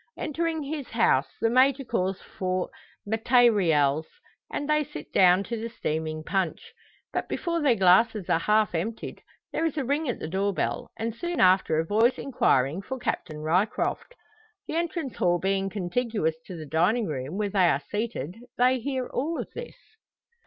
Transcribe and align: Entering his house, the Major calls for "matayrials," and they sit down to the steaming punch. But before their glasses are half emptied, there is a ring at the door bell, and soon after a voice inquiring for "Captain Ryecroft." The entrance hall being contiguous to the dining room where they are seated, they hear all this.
Entering 0.17 0.63
his 0.63 0.87
house, 0.89 1.27
the 1.41 1.49
Major 1.51 1.83
calls 1.83 2.19
for 2.23 2.71
"matayrials," 3.07 4.07
and 4.51 4.67
they 4.67 4.83
sit 4.83 5.13
down 5.13 5.43
to 5.43 5.61
the 5.61 5.69
steaming 5.69 6.23
punch. 6.23 6.73
But 7.13 7.29
before 7.29 7.61
their 7.61 7.75
glasses 7.75 8.27
are 8.27 8.39
half 8.39 8.73
emptied, 8.73 9.21
there 9.53 9.63
is 9.63 9.77
a 9.77 9.83
ring 9.85 10.09
at 10.09 10.17
the 10.17 10.27
door 10.27 10.55
bell, 10.55 10.89
and 10.97 11.13
soon 11.13 11.39
after 11.39 11.77
a 11.77 11.85
voice 11.85 12.17
inquiring 12.17 12.81
for 12.81 12.97
"Captain 12.97 13.41
Ryecroft." 13.41 14.15
The 14.67 14.73
entrance 14.75 15.17
hall 15.17 15.37
being 15.37 15.69
contiguous 15.69 16.35
to 16.47 16.57
the 16.57 16.65
dining 16.65 17.05
room 17.05 17.37
where 17.37 17.49
they 17.51 17.67
are 17.69 17.83
seated, 17.91 18.37
they 18.57 18.79
hear 18.79 19.05
all 19.05 19.45
this. 19.53 19.75